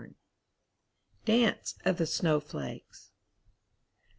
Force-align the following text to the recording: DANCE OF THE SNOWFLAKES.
DANCE 1.25 1.75
OF 1.85 1.97
THE 1.99 2.07
SNOWFLAKES. 2.07 3.11